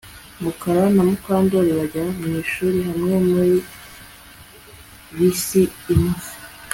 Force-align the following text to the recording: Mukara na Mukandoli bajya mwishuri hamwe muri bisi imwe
Mukara 0.41 0.83
na 0.95 1.03
Mukandoli 1.09 1.71
bajya 1.79 2.03
mwishuri 2.21 2.79
hamwe 2.89 3.15
muri 3.29 3.53
bisi 5.15 5.61
imwe 5.93 6.15